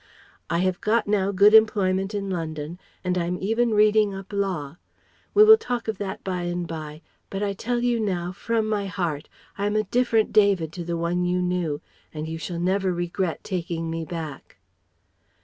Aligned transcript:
I 0.49 0.57
have 0.65 0.81
got 0.81 1.05
now 1.05 1.31
good 1.31 1.53
employment 1.53 2.15
in 2.15 2.27
London 2.31 2.79
and 3.03 3.19
I'm 3.19 3.37
even 3.39 3.75
reading 3.75 4.15
up 4.15 4.33
Law. 4.33 4.77
We 5.35 5.43
will 5.43 5.57
talk 5.59 5.87
of 5.87 5.99
that 5.99 6.23
by 6.23 6.41
and 6.41 6.67
bye 6.67 7.03
but 7.29 7.43
I 7.43 7.53
tell 7.53 7.81
you 7.83 7.99
now 7.99 8.31
from 8.31 8.67
my 8.67 8.87
heart 8.87 9.29
I 9.59 9.67
am 9.67 9.75
a 9.75 9.83
different 9.83 10.33
David 10.33 10.73
to 10.73 10.83
the 10.83 10.97
one 10.97 11.23
you 11.23 11.39
knew, 11.39 11.81
and 12.11 12.27
you 12.27 12.39
shall 12.39 12.57
never 12.59 12.91
regret 12.91 13.43
taking 13.43 13.91
me 13.91 14.03
back." 14.03 14.57